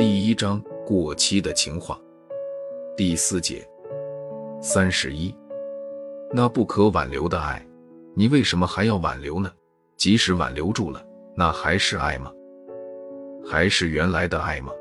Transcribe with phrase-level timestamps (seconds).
[0.00, 2.00] 第一章过期的情话，
[2.96, 3.68] 第四节
[4.62, 5.34] 三十一。
[6.32, 7.62] 那不可挽留的爱，
[8.14, 9.52] 你为什么还要挽留呢？
[9.96, 11.04] 即使挽留住了，
[11.36, 12.32] 那还是爱吗？
[13.46, 14.72] 还是原来的爱吗？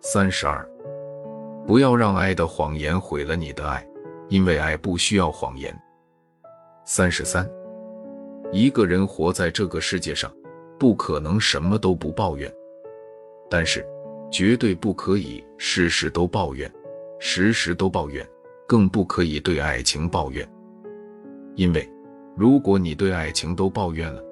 [0.00, 0.64] 三十二。
[1.66, 3.84] 不要让爱的谎言毁了你的爱，
[4.28, 5.76] 因为爱不需要谎言。
[6.84, 7.50] 三十三。
[8.52, 10.30] 一个人活在这个世界上，
[10.84, 12.52] 不可能什么都不抱怨，
[13.48, 13.82] 但是
[14.30, 16.70] 绝对不可以事事都抱怨，
[17.18, 18.28] 时时都抱怨，
[18.68, 20.46] 更不可以对爱情抱怨。
[21.54, 21.90] 因为
[22.36, 24.22] 如果你对爱情都抱怨了，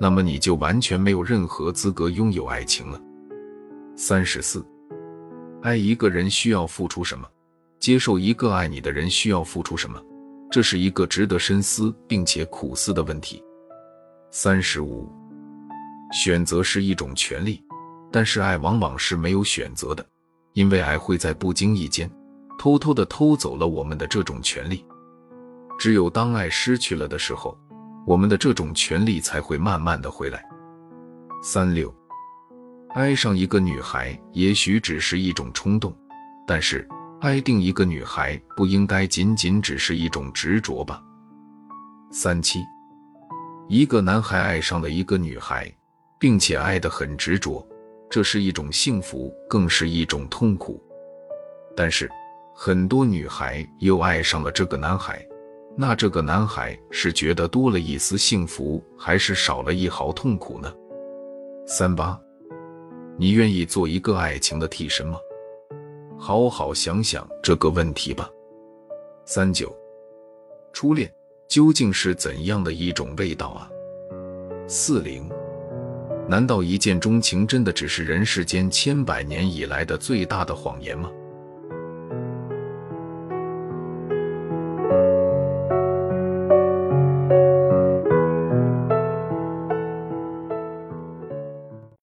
[0.00, 3.00] 那么你就完全没有任何资格拥有爱情了。
[3.94, 4.66] 三十四，
[5.62, 7.24] 爱一个人需要付出什么？
[7.78, 10.02] 接受一个爱你的人需要付出什么？
[10.50, 13.40] 这是一个值得深思并且苦思的问题。
[14.32, 15.08] 三十五，
[16.12, 17.62] 选择是一种权利，
[18.10, 20.04] 但是爱往往是没有选择的，
[20.54, 22.10] 因为爱会在不经意间
[22.58, 24.84] 偷偷的偷走了我们的这种权利。
[25.78, 27.56] 只有当爱失去了的时候，
[28.06, 30.44] 我们的这种权利才会慢慢的回来。
[31.42, 31.94] 三六，
[32.90, 35.96] 爱上一个女孩也许只是一种冲动，
[36.46, 36.86] 但是
[37.20, 41.02] 爱定一个女孩不应该仅仅只是一种执着吧。
[42.10, 42.60] 三七。
[43.68, 45.72] 一个男孩爱上了一个女孩，
[46.20, 47.66] 并且爱得很执着，
[48.08, 50.80] 这是一种幸福，更是一种痛苦。
[51.74, 52.08] 但是，
[52.54, 55.26] 很多女孩又爱上了这个男孩，
[55.76, 60.72] 那这个男孩是觉得多了一丝幸福，还是少了一毫痛苦呢？
[61.66, 62.20] 三八，
[63.16, 65.18] 你愿意做一个爱情的替身吗？
[66.18, 68.30] 好好想想这个问题吧。
[69.24, 69.74] 三九，
[70.72, 71.10] 初恋。
[71.48, 73.68] 究竟是怎样的一种味道啊？
[74.68, 75.28] 四零，
[76.30, 81.10] 难道一见钟情真的只是人世间千百年以来的最大的谎言吗？